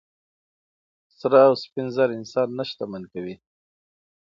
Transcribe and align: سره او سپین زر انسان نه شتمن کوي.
سره 1.19 1.37
او 1.47 1.53
سپین 1.63 1.87
زر 1.95 2.09
انسان 2.17 2.47
نه 2.57 2.63
شتمن 2.69 3.03
کوي. 3.13 3.35